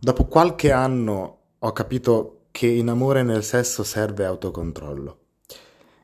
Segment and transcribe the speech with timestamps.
[0.00, 5.18] Dopo qualche anno ho capito che in amore nel sesso serve autocontrollo.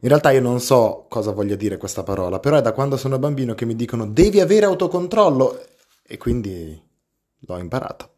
[0.01, 3.21] In realtà io non so cosa voglia dire questa parola, però è da quando sono
[3.21, 5.65] bambino che mi dicono devi avere autocontrollo
[6.03, 6.83] e quindi
[7.39, 8.11] l'ho imparato.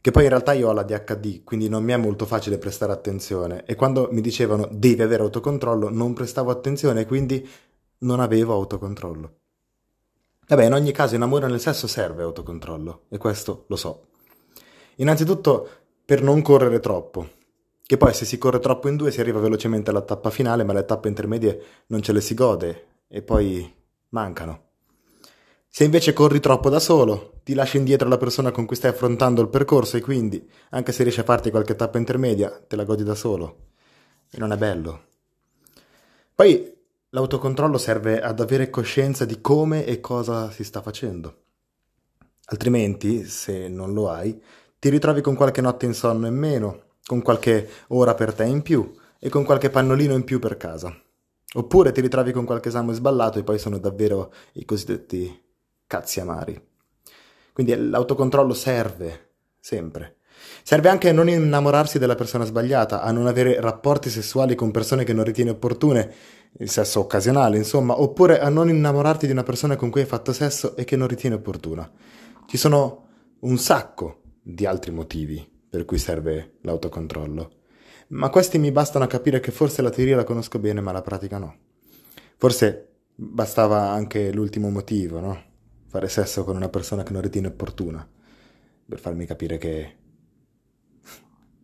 [0.00, 2.92] Che poi in realtà io ho la DHD, quindi non mi è molto facile prestare
[2.92, 7.46] attenzione e quando mi dicevano devi avere autocontrollo non prestavo attenzione e quindi
[7.98, 9.32] non avevo autocontrollo.
[10.46, 14.07] Vabbè, in ogni caso in amore nel sesso serve autocontrollo e questo lo so.
[15.00, 15.68] Innanzitutto
[16.04, 17.28] per non correre troppo,
[17.84, 20.72] che poi se si corre troppo in due si arriva velocemente alla tappa finale, ma
[20.72, 23.72] le tappe intermedie non ce le si gode e poi
[24.10, 24.66] mancano.
[25.68, 29.40] Se invece corri troppo da solo, ti lasci indietro la persona con cui stai affrontando
[29.40, 33.04] il percorso e quindi, anche se riesci a farti qualche tappa intermedia, te la godi
[33.04, 33.66] da solo.
[34.30, 35.04] E non è bello.
[36.34, 36.76] Poi
[37.10, 41.42] l'autocontrollo serve ad avere coscienza di come e cosa si sta facendo.
[42.46, 44.42] Altrimenti, se non lo hai,
[44.78, 48.94] ti ritrovi con qualche notte insonno in meno, con qualche ora per te in più
[49.18, 50.94] e con qualche pannolino in più per casa.
[51.54, 55.46] Oppure ti ritrovi con qualche esame sballato e poi sono davvero i cosiddetti
[55.86, 56.60] cazzi amari.
[57.52, 60.18] Quindi l'autocontrollo serve, sempre.
[60.62, 65.02] Serve anche a non innamorarsi della persona sbagliata, a non avere rapporti sessuali con persone
[65.02, 66.14] che non ritieni opportune,
[66.58, 70.32] il sesso occasionale, insomma, oppure a non innamorarti di una persona con cui hai fatto
[70.32, 71.90] sesso e che non ritieni opportuna.
[72.46, 73.06] Ci sono
[73.40, 74.20] un sacco
[74.50, 77.52] di altri motivi per cui serve l'autocontrollo.
[78.08, 81.02] Ma questi mi bastano a capire che forse la teoria la conosco bene, ma la
[81.02, 81.54] pratica no.
[82.36, 85.42] Forse bastava anche l'ultimo motivo, no?
[85.86, 88.08] Fare sesso con una persona che non ritiene opportuna,
[88.88, 89.96] per farmi capire che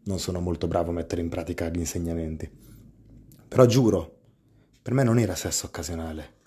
[0.04, 2.50] non sono molto bravo a mettere in pratica gli insegnamenti.
[3.48, 4.18] Però giuro,
[4.82, 6.42] per me non era sesso occasionale.